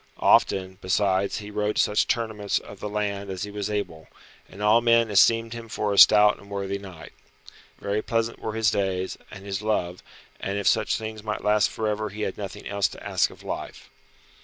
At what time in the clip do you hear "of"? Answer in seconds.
2.57-2.79, 13.29-13.43